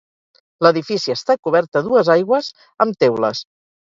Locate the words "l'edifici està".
0.65-1.35